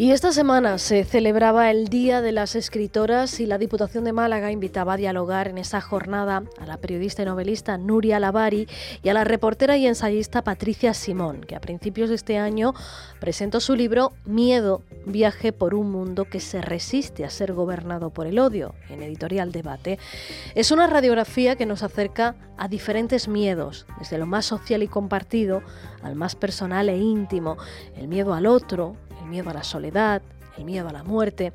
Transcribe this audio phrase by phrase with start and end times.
[0.00, 4.52] Y esta semana se celebraba el Día de las Escritoras y la Diputación de Málaga
[4.52, 8.68] invitaba a dialogar en esa jornada a la periodista y novelista Nuria Lavari
[9.02, 12.74] y a la reportera y ensayista Patricia Simón, que a principios de este año
[13.18, 18.28] presentó su libro Miedo, viaje por un mundo que se resiste a ser gobernado por
[18.28, 19.98] el odio, en editorial Debate.
[20.54, 25.60] Es una radiografía que nos acerca a diferentes miedos, desde lo más social y compartido
[26.02, 27.56] al más personal e íntimo,
[27.96, 28.94] el miedo al otro,
[29.28, 30.22] miedo a la soledad,
[30.56, 31.52] el miedo a la muerte,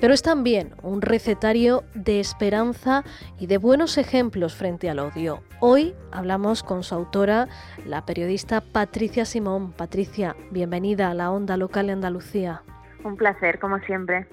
[0.00, 3.04] pero es también un recetario de esperanza
[3.38, 5.42] y de buenos ejemplos frente al odio.
[5.60, 7.48] Hoy hablamos con su autora,
[7.86, 9.72] la periodista Patricia Simón.
[9.72, 12.62] Patricia, bienvenida a la onda local de Andalucía.
[13.04, 14.26] Un placer, como siempre.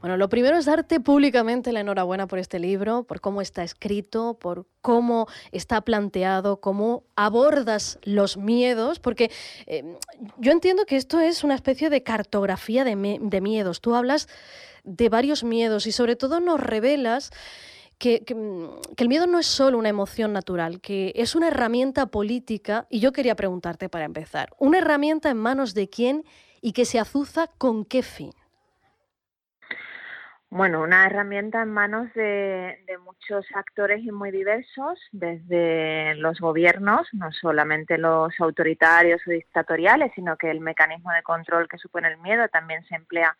[0.00, 4.34] Bueno, lo primero es darte públicamente la enhorabuena por este libro, por cómo está escrito,
[4.40, 9.30] por cómo está planteado, cómo abordas los miedos, porque
[9.66, 9.96] eh,
[10.38, 12.96] yo entiendo que esto es una especie de cartografía de,
[13.40, 13.80] miedos.
[13.80, 14.28] Tú hablas
[14.84, 17.30] de varios miedos y sobre todo nos revelas
[17.98, 18.34] que, que,
[18.96, 23.12] el miedo no es solo una emoción natural, que es una herramienta política, y yo
[23.12, 26.24] quería preguntarte para empezar, ¿una herramienta en manos de quién
[26.60, 28.32] y que se azuza con qué fin?
[30.50, 37.30] Bueno, una herramienta en manos de, muchos actores y muy diversos, desde los gobiernos, no
[37.32, 42.48] solamente los autoritarios o dictatoriales, sino que el mecanismo de control que supone el miedo
[42.48, 43.36] también se emplea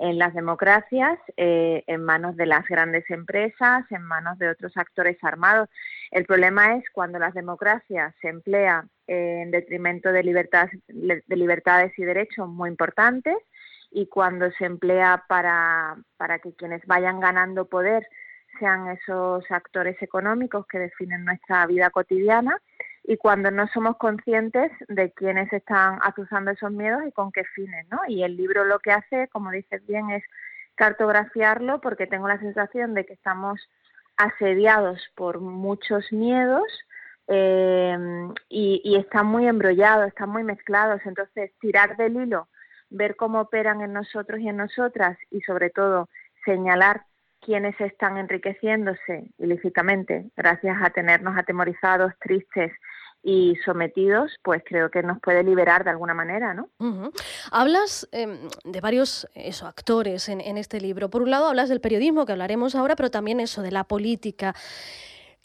[0.00, 5.16] en las democracias, eh, en manos de las grandes empresas, en manos de otros actores
[5.22, 5.68] armados.
[6.10, 12.48] El problema es cuando las democracias se emplea en detrimento de, de libertades y derechos
[12.48, 13.36] muy importantes
[13.90, 18.06] y cuando se emplea para, para que quienes vayan ganando poder
[18.58, 22.60] sean esos actores económicos que definen nuestra vida cotidiana
[23.04, 27.86] y cuando no somos conscientes de quiénes están azuzando esos miedos y con qué fines,
[27.90, 28.00] ¿no?
[28.06, 30.22] Y el libro lo que hace, como dices bien, es
[30.74, 33.60] cartografiarlo porque tengo la sensación de que estamos
[34.16, 36.64] asediados por muchos miedos
[37.28, 37.96] eh,
[38.48, 41.00] y, y están muy embrollados, están muy mezclados.
[41.04, 42.48] Entonces, tirar del hilo
[42.90, 46.08] ver cómo operan en nosotros y en nosotras y sobre todo
[46.44, 47.04] señalar
[47.40, 52.72] quiénes están enriqueciéndose ilícitamente gracias a tenernos atemorizados, tristes
[53.22, 56.68] y sometidos, pues creo que nos puede liberar de alguna manera, ¿no?
[57.50, 61.10] Hablas em, de varios eso, actores en, en este libro.
[61.10, 64.54] Por un lado hablas del periodismo, que hablaremos ahora, pero también eso de la política.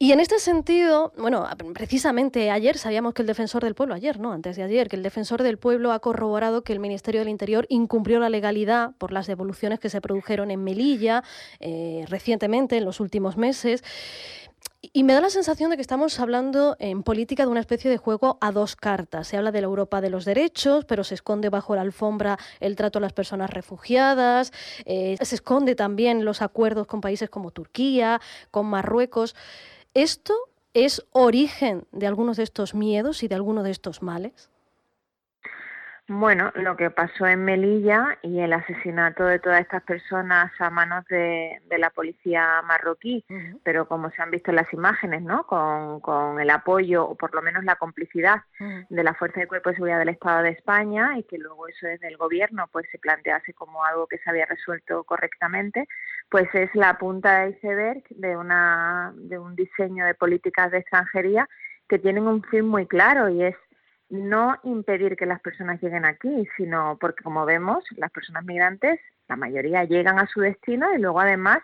[0.03, 4.33] Y en este sentido, bueno, precisamente ayer sabíamos que el defensor del pueblo, ayer, no,
[4.33, 7.65] antes de ayer, que el defensor del pueblo ha corroborado que el Ministerio del Interior
[7.69, 11.23] incumplió la legalidad por las devoluciones que se produjeron en Melilla
[11.61, 13.81] eh, recientemente, en los últimos meses.
[14.91, 17.95] Y me da la sensación de que estamos hablando en política de una especie de
[17.95, 19.29] juego a dos cartas.
[19.29, 22.75] Se habla de la Europa de los derechos, pero se esconde bajo la alfombra el
[22.75, 24.51] trato a las personas refugiadas,
[24.83, 28.19] eh, se esconde también los acuerdos con países como Turquía,
[28.51, 29.33] con Marruecos.
[29.95, 30.33] ¿Esto
[30.73, 34.49] es origen de algunos de estos miedos y de algunos de estos males?
[36.09, 41.05] Bueno, lo que pasó en Melilla y el asesinato de todas estas personas a manos
[41.05, 43.23] de, la policía marroquí,
[43.63, 45.47] pero como se han visto en las imágenes, ¿no?
[45.47, 48.41] Con, el apoyo o por lo menos la complicidad
[48.89, 51.87] de la Fuerza de Cuerpo de Seguridad del Estado de España y que luego eso
[51.87, 55.87] desde el gobierno pues se plantease como algo que se había resuelto correctamente,
[56.29, 61.47] pues es la punta de iceberg de, una, de un diseño de políticas de extranjería
[61.87, 63.55] que tienen un fin muy claro y es
[64.09, 69.35] no impedir que las personas lleguen aquí, sino porque como vemos, las personas migrantes, la
[69.35, 71.59] mayoría llegan a su destino y luego además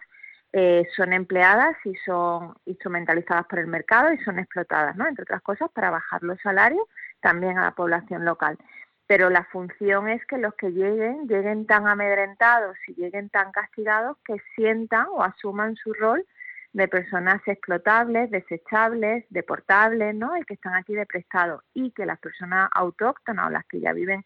[0.52, 5.08] eh, son empleadas y son instrumentalizadas por el mercado y son explotadas, ¿no?
[5.08, 6.84] Entre otras cosas, para bajar los salarios
[7.22, 8.58] también a la población local.
[9.06, 14.18] Pero la función es que los que lleguen, lleguen tan amedrentados y lleguen tan castigados
[14.26, 16.26] que sientan o asuman su rol
[16.74, 20.38] de personas explotables, desechables, deportables, ¿no?
[20.38, 23.94] Y que están aquí de prestado y que las personas autóctonas o las que ya
[23.94, 24.24] viven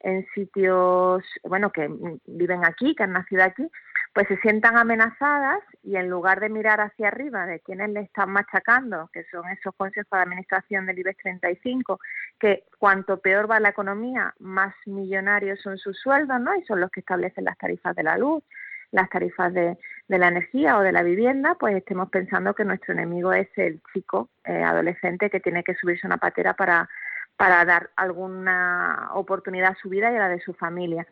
[0.00, 1.88] en sitios, bueno, que
[2.26, 3.70] viven aquí, que han nacido aquí,
[4.12, 8.30] pues se sientan amenazadas y en lugar de mirar hacia arriba de quienes le están
[8.30, 12.00] machacando, que son esos consejos de administración del IBEX 35,
[12.38, 16.54] que cuanto peor va la economía, más millonarios son sus sueldos, ¿no?
[16.54, 18.42] Y son los que establecen las tarifas de la luz,
[18.90, 19.76] las tarifas de,
[20.08, 23.80] de la energía o de la vivienda, pues estemos pensando que nuestro enemigo es el
[23.92, 26.88] chico eh, adolescente que tiene que subirse una patera para,
[27.36, 31.06] para dar alguna oportunidad a su vida y a la de su familia.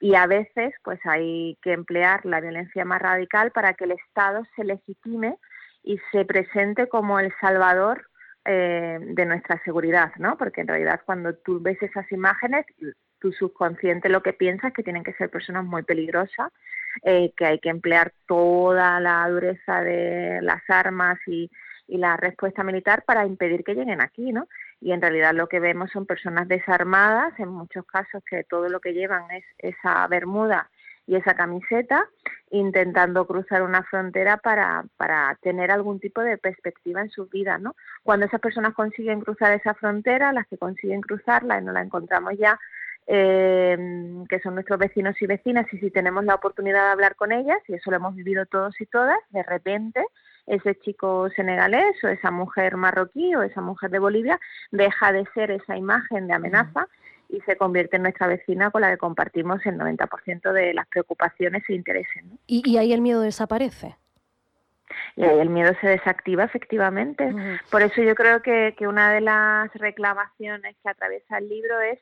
[0.00, 4.42] Y a veces, pues hay que emplear la violencia más radical para que el Estado
[4.56, 5.38] se legitime
[5.82, 8.06] y se presente como el salvador
[8.44, 10.36] eh, de nuestra seguridad, ¿no?
[10.36, 12.66] Porque en realidad cuando tú ves esas imágenes,
[13.20, 16.50] tu subconsciente lo que piensa es que tienen que ser personas muy peligrosas,
[17.02, 21.50] eh, que hay que emplear toda la dureza de las armas y,
[21.88, 24.46] la respuesta militar para impedir que lleguen aquí, ¿no?
[24.80, 28.78] Y en realidad lo que vemos son personas desarmadas, en muchos casos que todo lo
[28.78, 30.70] que llevan es esa bermuda
[31.08, 32.08] y esa camiseta,
[32.52, 37.74] intentando cruzar una frontera para, para tener algún tipo de perspectiva en su vida, ¿no?
[38.04, 42.34] Cuando esas personas consiguen cruzar esa frontera, las que consiguen cruzarla y no la encontramos
[42.38, 42.56] ya,
[43.12, 43.76] eh,
[44.28, 47.58] que son nuestros vecinos y vecinas, y si tenemos la oportunidad de hablar con ellas,
[47.66, 50.06] y eso lo hemos vivido todos y todas, de repente
[50.46, 54.38] ese chico senegalés o esa mujer marroquí o esa mujer de Bolivia
[54.70, 56.86] deja de ser esa imagen de amenaza
[57.28, 61.64] y se convierte en nuestra vecina con la que compartimos el 90% de las preocupaciones
[61.68, 62.24] e intereses.
[62.46, 63.96] ¿Y, ahí el miedo desaparece?
[65.16, 67.32] y ahí el miedo se desactiva efectivamente.
[67.70, 71.98] Por eso yo creo que, que, una de las reclamaciones que atraviesa el libro es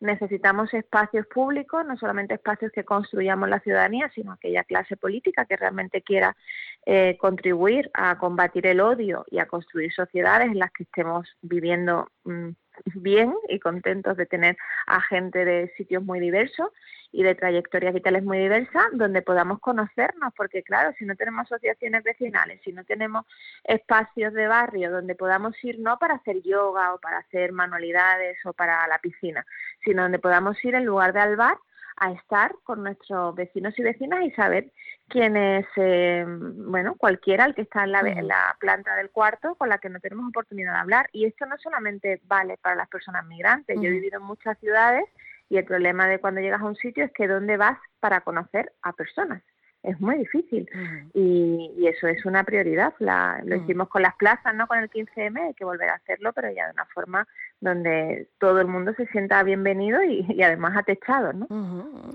[0.00, 5.56] necesitamos espacios públicos, no solamente espacios que construyamos la ciudadanía, sino aquella clase política que
[5.56, 6.36] realmente quiera
[6.84, 12.08] eh, contribuir a combatir el odio y a construir sociedades en las que estemos viviendo
[12.24, 12.50] mm,
[12.94, 14.56] bien y contentos de tener
[14.86, 16.70] a gente de sitios muy diversos
[17.12, 22.04] y de trayectorias vitales muy diversas donde podamos conocernos, porque claro, si no tenemos asociaciones
[22.04, 23.24] vecinales, si no tenemos
[23.64, 28.52] espacios de barrio donde podamos ir no para hacer yoga o para hacer manualidades o
[28.52, 29.46] para la piscina,
[29.84, 31.56] sino donde podamos ir en lugar de al bar
[31.96, 34.72] a estar con nuestros vecinos y vecinas y saber
[35.08, 39.54] quién es, eh, bueno, cualquiera el que está en la, en la, planta del cuarto
[39.54, 41.08] con la que no tenemos oportunidad de hablar.
[41.12, 43.76] Y esto no solamente vale para las personas migrantes.
[43.80, 45.04] Yo he vivido en muchas ciudades
[45.48, 48.72] y el problema de cuando llegas a un sitio es que dónde vas para conocer
[48.82, 49.42] a personas
[49.86, 50.68] es muy difícil
[51.14, 52.92] y, y, eso es una prioridad.
[52.98, 56.32] La, lo hicimos con las plazas, no con el 15M, hay que volver a hacerlo,
[56.32, 57.26] pero ya de una forma
[57.60, 61.46] donde todo el mundo se sienta bienvenido y, además atechado, ¿no?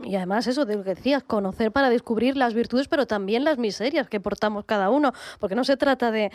[0.04, 3.58] Y además eso de lo que decías, conocer para descubrir las virtudes, pero también las
[3.58, 6.32] miserias que portamos cada uno, porque no se trata de,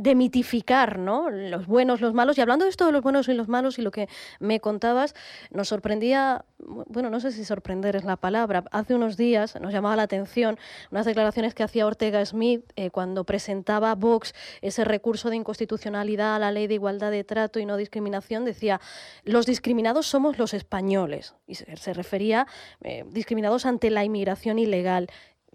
[0.00, 1.28] de mitificar, ¿no?
[1.30, 2.38] Los buenos, los malos.
[2.38, 4.08] Y hablando de esto de los buenos y los malos y lo que
[4.40, 5.14] me contabas,
[5.50, 9.96] nos sorprendía, bueno, no sé si sorprender es la palabra, hace unos días nos llamaba
[9.96, 10.58] la atención
[10.90, 16.38] unas declaraciones que hacía Ortega Smith eh, cuando presentaba Vox ese recurso de inconstitucionalidad a
[16.38, 18.80] la ley de igualdad de trato y no discriminación decía,
[19.24, 22.46] los discriminados somos los españoles, y se, refería
[22.82, 25.08] eh, discriminados ante la inmigración ilegal,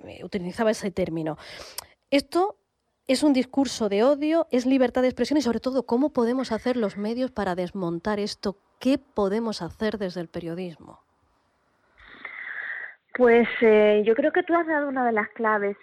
[0.04, 1.38] eh, utilizaba ese término.
[2.10, 2.58] Esto
[3.08, 6.78] es un discurso de odio, es libertad de expresión y sobre todo cómo podemos hacer
[6.78, 11.00] los medios para desmontar esto, qué podemos hacer desde el periodismo.
[13.13, 15.78] Pues eh, yo creo que tú has dado una de las claves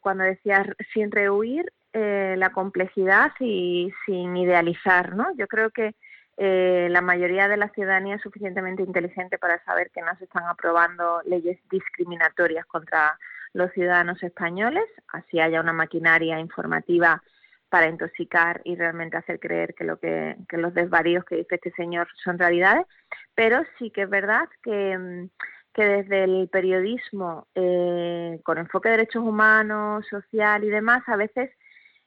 [0.00, 5.34] cuando decías sin rehuir la complejidad y sin idealizar, ¿no?
[5.36, 5.94] Yo creo que
[6.42, 10.44] eh, la mayoría de la ciudadanía es suficientemente inteligente para saber que no se están
[10.44, 13.18] aprobando leyes discriminatorias contra
[13.52, 17.22] los ciudadanos españoles, así haya una maquinaria informativa
[17.68, 22.08] para intoxicar y realmente hacer creer que lo que, los desvaríos que dice este señor
[22.24, 22.86] son realidades,
[23.34, 25.28] pero sí que es verdad que, mm,
[25.72, 31.50] que desde el periodismo eh, con enfoque de derechos humanos, social y demás, a veces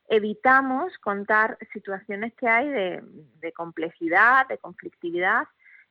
[0.10, 5.44] evitamos contar situaciones que hay de, complejidad, de conflictividad,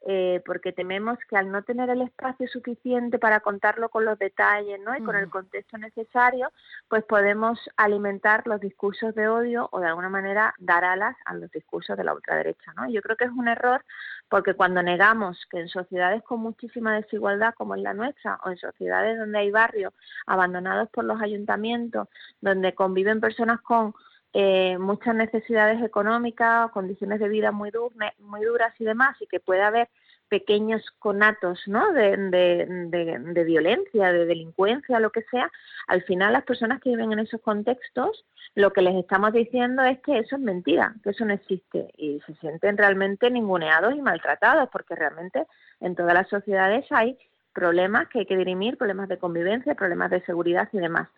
[0.05, 4.81] eh, porque tememos que al no tener el espacio suficiente para contarlo con los detalles
[4.81, 4.97] ¿no?
[4.97, 6.51] y con el contexto necesario,
[6.89, 11.51] pues podemos alimentar los discursos de odio o de alguna manera dar alas a los
[11.53, 12.73] discursos de la ultraderecha.
[12.77, 12.91] ¿no?
[12.91, 13.85] Yo creo que es un error
[14.29, 18.57] porque cuando negamos que en sociedades con muchísima desigualdad como es la nuestra o en
[18.57, 19.95] sociedades donde hay barrios
[20.27, 22.09] abandonados por los ayuntamientos,
[22.41, 23.95] donde conviven personas con
[24.35, 29.89] eh, muchas necesidades económicas, condiciones de vida muy, duras y demás, y que puede haber
[30.29, 31.93] pequeños conatos ¿no?
[31.93, 35.51] de, de, violencia, de delincuencia, lo que sea,
[35.87, 38.25] al final las personas que viven en esos contextos,
[38.55, 42.21] lo que les estamos diciendo es que eso es mentira, que eso no existe, y
[42.27, 45.47] se sienten realmente ninguneados y maltratados, porque realmente
[45.81, 47.19] en todas las sociedades hay
[47.53, 51.09] problemas que hay que dirimir, problemas de convivencia, problemas de seguridad y demás.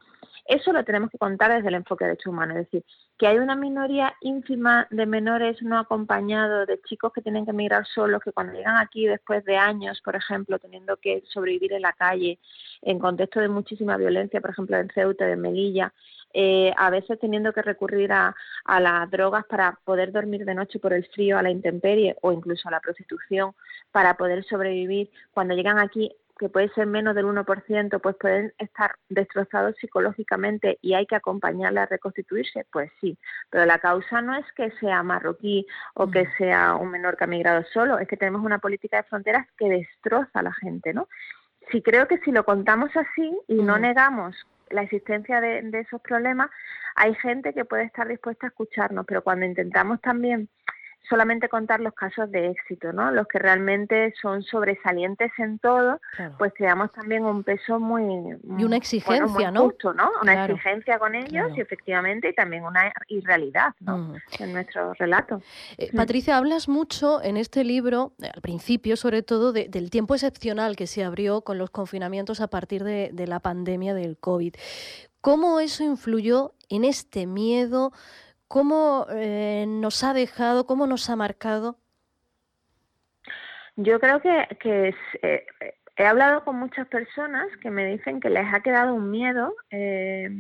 [0.46, 2.84] Eso lo tenemos que contar desde el enfoque de derechos humanos, es decir,
[3.18, 7.86] que hay una minoría ínfima de menores no acompañados, de chicos que tienen que emigrar
[7.86, 11.94] solos, que cuando llegan aquí después de años, por ejemplo, teniendo que sobrevivir en la
[11.94, 12.38] calle,
[12.82, 15.94] en contexto de muchísima violencia, por ejemplo, en Ceuta, en Melilla,
[16.34, 18.34] eh, a veces teniendo que recurrir a,
[18.64, 22.32] a, las drogas para poder dormir de noche por el frío, a la intemperie o
[22.32, 23.52] incluso a la prostitución
[23.92, 25.10] para poder sobrevivir.
[25.32, 30.94] Cuando llegan aquí que puede ser menos del 1%, pues pueden estar destrozados psicológicamente y
[30.94, 33.16] hay que acompañarle a reconstituirse, pues sí,
[33.50, 37.28] pero la causa no es que sea marroquí o que sea un menor que ha
[37.28, 41.08] migrado solo, es que tenemos una política de fronteras que destroza a la gente, ¿no?
[41.70, 44.36] Sí creo que si lo contamos así y no negamos
[44.70, 46.50] la existencia de esos problemas,
[46.96, 50.48] hay gente que puede estar dispuesta a escucharnos, pero cuando intentamos también
[51.08, 53.10] solamente contar los casos de éxito, ¿no?
[53.10, 56.00] Los que realmente son sobresalientes en todo,
[56.38, 58.04] pues creamos también un peso muy
[58.58, 59.64] y una exigencia, ¿no?
[59.64, 60.10] Justo, ¿no?
[60.22, 64.14] Una exigencia con ellos y efectivamente y también una irrealidad, ¿no?
[64.38, 65.42] En nuestro relato.
[65.78, 70.76] Eh, Patricia, hablas mucho en este libro, eh, al principio sobre todo, del tiempo excepcional
[70.76, 74.54] que se abrió con los confinamientos a partir de, de la pandemia del COVID.
[75.20, 77.92] ¿Cómo eso influyó en este miedo?
[78.54, 81.76] ¿Cómo eh, nos ha dejado, cómo nos ha marcado?
[83.74, 85.46] Yo creo que, eh,
[85.96, 90.30] he hablado con muchas personas que me dicen que les ha quedado un miedo eh,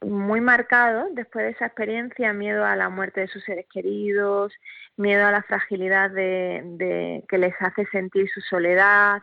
[0.00, 4.52] muy marcado después de esa experiencia, miedo a la muerte de sus seres queridos,
[4.96, 9.22] miedo a la fragilidad de, que les hace sentir su soledad.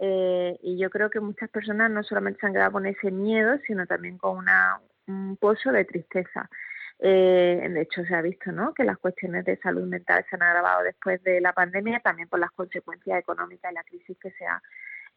[0.00, 3.86] y yo creo que muchas personas no solamente se han quedado con ese miedo, sino
[3.86, 6.50] también con una, un pozo de tristeza.
[6.98, 8.72] Eh, de hecho, se ha visto ¿no?
[8.72, 12.40] que las cuestiones de salud mental se han agravado después de la pandemia, también por
[12.40, 14.62] las consecuencias económicas y la crisis que se ha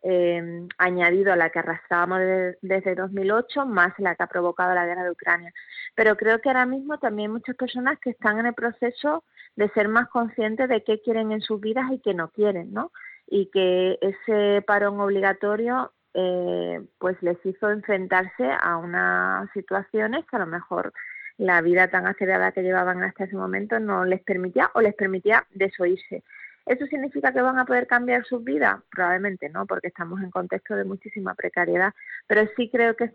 [0.02, 2.20] eh, añadido a la que arrastrábamos
[2.62, 5.54] desde 2008, más la que ha provocado la guerra de Ucrania.
[5.96, 9.24] Pero creo que ahora mismo también hay muchas personas que están en el proceso
[9.56, 12.92] de ser más conscientes de qué quieren en sus vidas y qué no quieren, ¿no?
[13.28, 20.40] Y que ese parón obligatorio eh, pues les hizo enfrentarse a unas situaciones que a
[20.40, 20.94] lo mejor
[21.40, 25.48] la vida tan acelerada que llevaban hasta ese momento no les permitía o les permitía
[25.52, 26.22] desoírse.
[26.66, 28.82] ¿Eso significa que van a poder cambiar sus vidas?
[28.92, 31.94] Probablemente no, porque estamos en contexto de muchísima precariedad,
[32.28, 33.12] pero sí creo que es,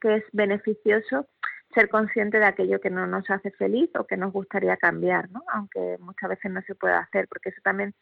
[0.00, 1.26] que es beneficioso
[1.74, 5.42] ser consciente de aquello que no nos hace feliz o que nos gustaría cambiar, ¿no?
[5.48, 7.94] aunque muchas veces no se puede hacer, porque eso también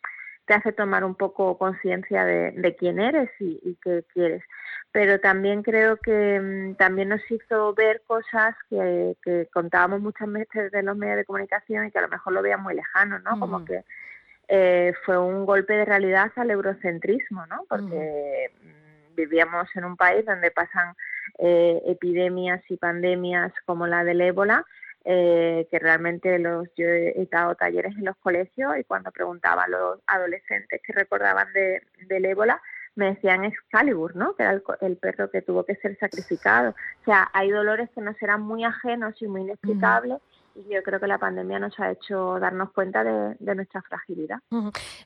[0.50, 4.42] te hace tomar un poco conciencia de, quién eres y, y qué quieres
[4.92, 10.83] pero también creo que mm, también nos hizo ver cosas que, contábamos muchas veces de
[10.83, 13.38] los medios de comunicación y que a lo mejor lo veían muy lejano, ¿no?
[13.38, 13.85] Como que
[14.49, 17.64] eh, fue un golpe de realidad al eurocentrismo, ¿no?
[17.69, 20.95] Porque mm, vivíamos en un país donde pasan
[21.38, 24.64] eh, epidemias y pandemias como la del ébola,
[25.04, 29.69] eh, que realmente los yo he dado talleres en los colegios y cuando preguntaba a
[29.69, 32.61] los adolescentes que recordaban de, del ébola,
[32.97, 34.35] me decían Excalibur, ¿no?
[34.35, 36.71] Que era el, perro que tuvo que ser sacrificado.
[36.71, 40.19] O sea, hay dolores que nos eran muy ajenos y muy inexplicables.
[40.69, 44.38] Yo creo que la pandemia nos ha hecho darnos cuenta de, nuestra fragilidad.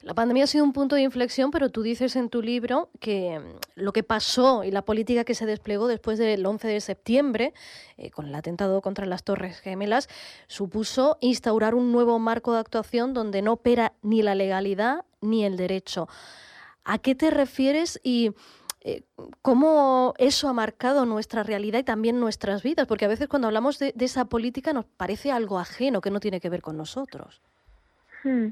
[0.02, 3.38] La pandemia ha sido un punto de inflexión, pero tú dices en tu libro que
[3.38, 7.54] mm, lo que pasó y la política que se desplegó después del 11 de septiembre,
[7.96, 10.08] eh, con el atentado contra las Torres Gemelas,
[10.46, 15.56] supuso instaurar un nuevo marco de actuación donde no opera ni la legalidad ni el
[15.56, 16.08] derecho.
[16.84, 18.34] ¿A qué te refieres y
[18.84, 19.02] eh,
[19.40, 22.86] cómo eso ha marcado nuestra realidad y también nuestras vidas?
[22.86, 26.38] Porque a veces cuando hablamos de, esa política nos parece algo ajeno que no tiene
[26.38, 27.40] que ver con nosotros.
[28.22, 28.48] Hmm.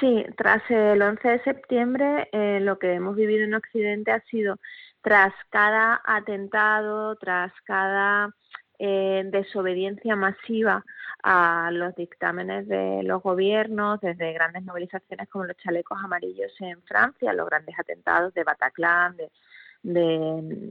[0.00, 4.58] Sí, tras el 11 de septiembre eh, lo que hemos vivido en Occidente ha sido
[5.02, 8.34] tras cada atentado, tras cada
[8.78, 10.84] eh, desobediencia masiva
[11.22, 17.32] a los dictámenes de los gobiernos, desde grandes movilizaciones como los chalecos amarillos en Francia,
[17.32, 19.30] los grandes atentados de Bataclan, de,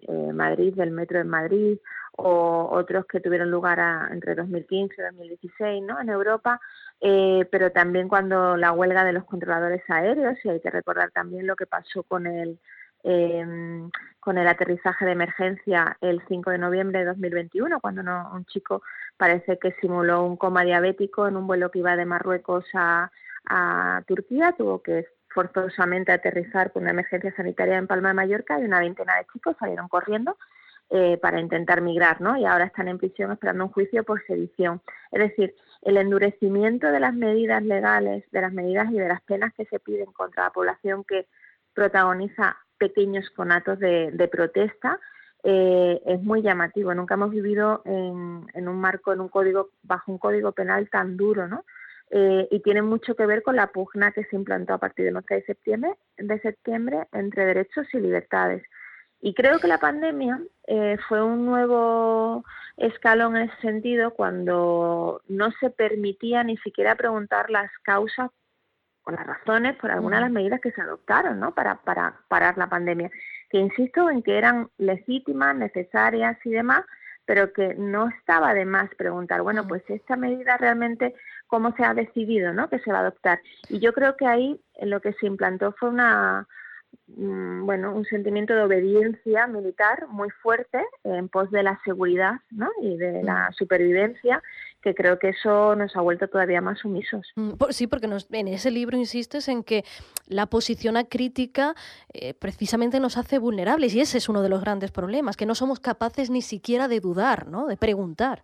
[0.07, 1.77] eh, Madrid, del metro de Madrid,
[2.15, 3.79] o otros que tuvieron lugar
[4.11, 5.99] entre 2015 y 2016 ¿no?
[5.99, 6.59] en Europa,
[7.01, 11.47] eh, pero también cuando la huelga de los controladores aéreos, y hay que recordar también
[11.47, 12.59] lo que pasó con el
[13.03, 18.01] eh, con el aterrizaje de emergencia el 5 de noviembre de 2021, cuando
[18.33, 18.81] un chico
[19.17, 23.11] parece que simuló un coma diabético en un vuelo que iba de Marruecos a,
[24.07, 28.79] Turquía, tuvo que forzosamente aterrizar con una emergencia sanitaria en Palma de Mallorca y una
[28.79, 30.37] veintena de chicos salieron corriendo
[30.89, 32.37] eh, para intentar migrar, ¿no?
[32.37, 34.81] Y ahora están en prisión esperando un juicio por sedición.
[35.11, 39.53] Es decir, el endurecimiento de las medidas legales, de las medidas y de las penas
[39.55, 41.27] que se piden contra la población que
[41.73, 44.99] protagoniza pequeños conatos de, de protesta,
[45.43, 46.93] eh, es muy llamativo.
[46.93, 51.47] Nunca hemos vivido en, un marco, en un código, bajo un código penal tan duro,
[51.47, 51.65] ¿no?
[52.11, 55.17] Eh, y tiene mucho que ver con la pugna que se implantó a partir del
[55.17, 58.63] 11 de septiembre, de septiembre entre derechos y libertades.
[59.19, 62.43] Y creo que la pandemia eh, fue un nuevo
[62.77, 68.31] escalón en ese sentido cuando no se permitía ni siquiera preguntar las causas
[69.03, 71.53] por las razones, por algunas de las medidas que se adoptaron, ¿no?
[71.53, 73.11] Para, para parar la pandemia.
[73.49, 76.83] Que insisto en que eran legítimas, necesarias y demás,
[77.25, 81.15] pero que no estaba de más preguntar, bueno, pues esta medida realmente,
[81.47, 82.69] ¿cómo se ha decidido, ¿no?
[82.69, 83.39] Que se va a adoptar.
[83.69, 86.47] Y yo creo que ahí lo que se implantó fue una,
[87.07, 92.69] Mm, bueno, un sentimiento de obediencia militar muy fuerte en pos de la seguridad ¿no?
[92.81, 94.41] y de la supervivencia,
[94.83, 97.31] que creo que eso nos ha vuelto todavía más sumisos.
[97.35, 99.83] Mm, sí, porque en ese libro insistes en que
[100.27, 101.73] la posición acrítica
[102.13, 105.55] eh, precisamente nos hace vulnerables y ese es uno de los grandes problemas, que no
[105.55, 107.67] somos capaces ni siquiera de dudar, ¿no?
[107.67, 108.43] de preguntar.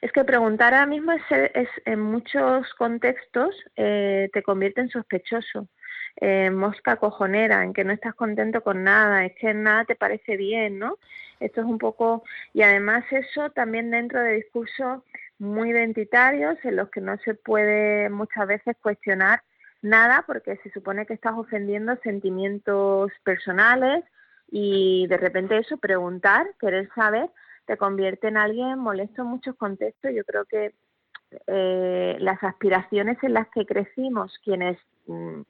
[0.00, 5.68] Es que preguntar ahora mismo es, en muchos contextos eh, te convierte en sospechoso
[6.20, 10.36] eh, mosca cojonera, en que no estás contento con nada, es que nada te parece
[10.36, 10.98] bien, ¿no?
[11.40, 12.22] Esto es un poco,
[12.52, 15.02] y además eso también dentro de discursos
[15.38, 19.42] muy identitarios en los que no se puede muchas veces cuestionar
[19.82, 24.04] nada porque se supone que estás ofendiendo sentimientos personales
[24.50, 27.30] y de repente eso, preguntar, querer saber,
[27.66, 30.12] te convierte en alguien molesto en muchos contextos.
[30.14, 30.74] Yo creo que
[31.46, 34.76] eh, las aspiraciones en las que crecimos, quienes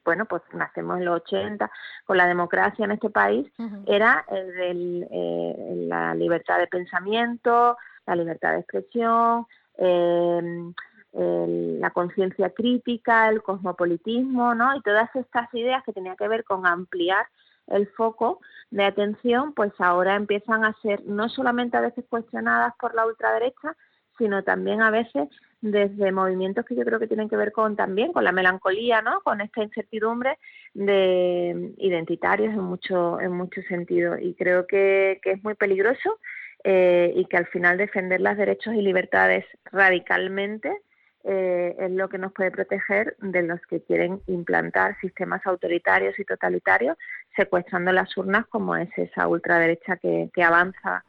[0.03, 1.69] bueno, pues nacemos en los 80
[2.05, 3.51] con la democracia en este país,
[3.85, 9.45] era el eh, la libertad de pensamiento, la libertad de expresión,
[9.77, 10.73] em,
[11.13, 14.75] la conciencia crítica, el cosmopolitismo, ¿no?
[14.75, 17.25] Y todas estas ideas que tenían que ver con ampliar
[17.67, 18.39] el foco
[18.69, 23.75] de atención, pues ahora empiezan a ser no solamente a veces cuestionadas por la ultraderecha,
[24.17, 25.29] sino también a veces
[25.61, 29.21] desde movimientos que yo creo que tienen que ver con también con la melancolía, ¿no?
[29.21, 30.37] Con esta incertidumbre
[30.73, 36.19] de identitarios en mucho en mucho sentido y creo que, es muy peligroso
[36.63, 40.81] eh, y que al final defender los derechos y libertades radicalmente
[41.23, 46.25] eh, es lo que nos puede proteger de los que quieren implantar sistemas autoritarios y
[46.25, 46.97] totalitarios
[47.35, 51.05] secuestrando las urnas como es esa ultraderecha que, que avanza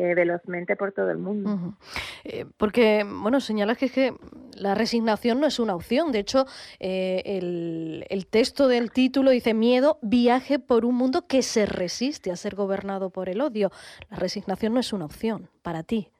[0.00, 1.74] eh, velozmente por todo el mundo.
[2.24, 4.14] Eh, porque, bueno, señalas que, es que
[4.54, 6.10] la resignación no es una opción.
[6.10, 6.46] De hecho,
[6.78, 7.22] eh,
[8.08, 12.54] el, texto del título dice miedo, viaje por un mundo que se resiste a ser
[12.54, 13.70] gobernado por el odio.
[14.08, 16.10] La resignación no es una opción para ti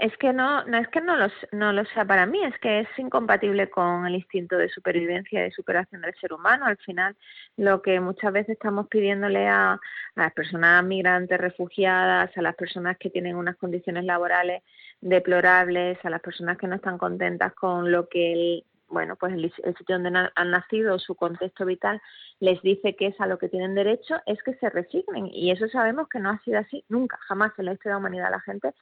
[0.00, 2.80] es que no, no es que no, los, no lo sea para mí, es que
[2.80, 6.66] es incompatible con el instinto de supervivencia y de superación del ser humano.
[6.66, 7.16] Al final,
[7.56, 9.80] lo que muchas veces estamos pidiéndole a, a,
[10.14, 14.62] las personas migrantes, refugiadas, a las personas que tienen unas condiciones laborales
[15.00, 19.52] deplorables, a las personas que no están contentas con lo que el, bueno, pues el,
[19.52, 22.00] sitio donde han nacido, su contexto vital,
[22.40, 25.26] les dice que es a lo que tienen derecho, es que se resignen.
[25.26, 27.98] Y eso sabemos que no ha sido así nunca, jamás en la historia de la
[27.98, 28.30] humanidad.
[28.30, 28.74] La gente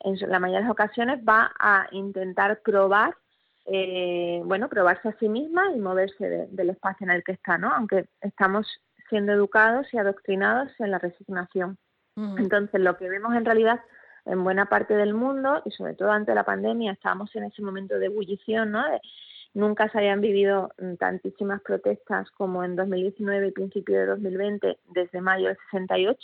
[0.00, 3.16] en la mayoría de las ocasiones va a intentar probar,
[3.66, 7.72] eh, bueno, probarse a sí misma y moverse del espacio en el que está, ¿no?
[7.72, 8.66] Aunque estamos
[9.08, 11.78] siendo educados y adoctrinados en la resignación.
[12.38, 13.80] Entonces, lo que vemos en realidad
[14.24, 17.98] en buena parte del mundo, y sobre todo ante la pandemia, estábamos en ese momento
[17.98, 18.82] de ebullición, ¿no?
[19.56, 25.48] nunca se habían vivido tantísimas protestas como en 2019 y principio de 2020, desde mayo
[25.48, 26.18] del 68,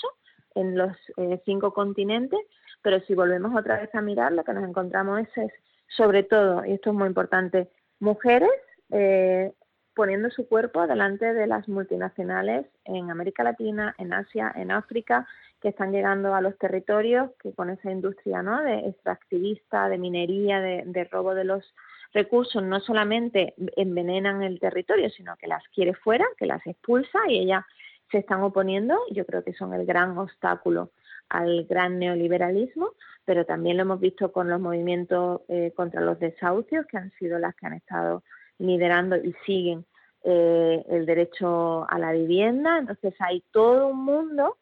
[0.55, 2.41] en los eh, cinco continentes,
[2.83, 5.53] pero si volvemos otra vez a mirar, lo que nos encontramos es,
[5.89, 7.69] sobre todo, y esto es muy importante,
[8.01, 8.51] mujeres
[8.91, 9.53] eh,
[9.95, 15.27] poniendo su cuerpo delante de las multinacionales en América Latina, en Asia, en África,
[15.61, 18.63] que están llegando a los territorios, que con esa industria ¿no?
[18.63, 21.75] de extractivista, de minería, de, de robo de los
[22.13, 27.39] recursos, no solamente envenenan el territorio, sino que las quiere fuera, que las expulsa y
[27.39, 27.65] ellas
[28.11, 28.99] se están oponiendo.
[29.11, 30.91] Yo creo que son el gran obstáculo
[31.33, 32.91] al gran neoliberalismo,
[33.25, 37.39] pero también lo hemos visto con los movimientos eh, contra los desahucios, que han sido
[37.39, 38.23] las que han estado
[38.59, 39.85] liderando y siguen
[40.25, 42.79] eh, el derecho a la vivienda.
[42.79, 44.59] Entonces hay todo un mundo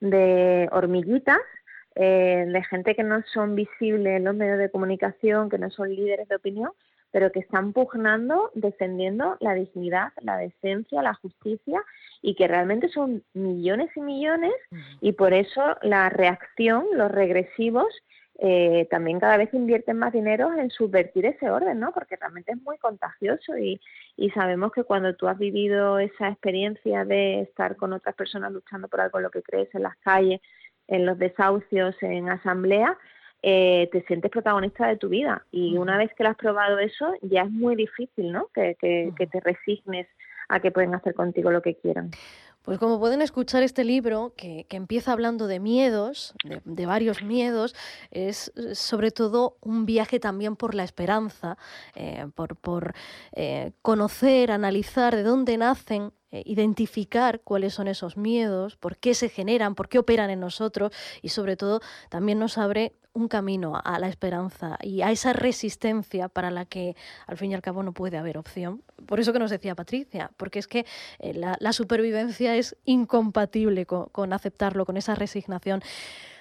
[0.00, 1.40] de hormiguitas,
[1.94, 5.94] eh, de gente que no son visibles en los medios de comunicación, que no son
[5.94, 6.72] líderes de opinión,
[7.14, 11.80] pero que están pugnando, defendiendo la dignidad, la decencia, la justicia
[12.22, 14.52] y que realmente son millones y millones
[15.00, 17.86] y por eso la reacción, los regresivos,
[18.40, 21.92] eh, también cada vez invierten más dinero en subvertir ese orden, ¿no?
[21.92, 23.80] Porque realmente es muy contagioso y,
[24.16, 28.88] y sabemos que cuando tú has vivido esa experiencia de estar con otras personas luchando
[28.88, 30.40] por algo lo que crees en las calles,
[30.88, 32.98] en los desahucios, en asamblea,
[33.46, 35.44] eh, te sientes protagonista de tu vida.
[35.52, 38.48] Y una vez que lo has probado eso, ya es muy difícil, ¿no?
[38.54, 40.08] Que, que, te resignes
[40.48, 42.10] a que pueden hacer contigo lo que quieran.
[42.62, 47.74] Pues como pueden escuchar este libro, que, empieza hablando de miedos, de, varios miedos,
[48.10, 51.58] es sobre todo un viaje también por la esperanza,
[51.94, 52.94] eh, por, por
[53.32, 56.12] eh, conocer, analizar de dónde nacen
[56.44, 60.92] identificar cuáles son esos miedos, por qué se generan, por qué operan en nosotros
[61.22, 66.28] y sobre todo también nos abre un camino a la esperanza y a esa resistencia
[66.28, 66.96] para la que
[67.28, 68.82] al fin y al cabo no puede haber opción.
[69.06, 70.84] Por eso que nos decía Patricia, porque es que
[71.20, 75.80] eh, la, supervivencia es incompatible con, aceptarlo, con esa resignación.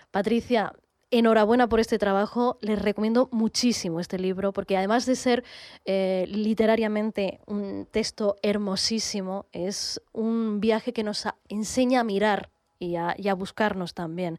[0.10, 0.74] Patricia,
[1.18, 2.58] enhorabuena por este trabajo.
[2.62, 5.44] Les recomiendo muchísimo este libro porque además de ser
[5.86, 12.50] eh, literariamente un texto hermosísimo, es un viaje que nos enseña a mirar
[12.80, 14.38] y a buscarnos también.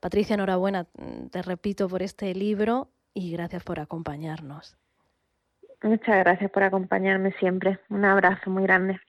[0.00, 4.76] Patricia, enhorabuena, mm, te repito, por este libro y gracias por acompañarnos.
[5.82, 7.78] Muchas gracias por acompañarme siempre.
[7.88, 9.00] Un abrazo muy grande.